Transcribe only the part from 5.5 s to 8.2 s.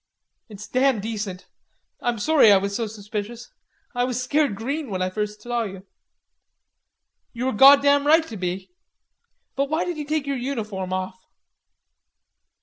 you." "You were goddam